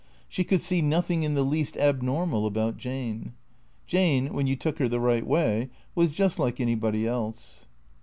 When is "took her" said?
4.55-4.89